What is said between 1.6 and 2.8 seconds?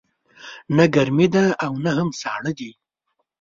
او نه هم ساړه دی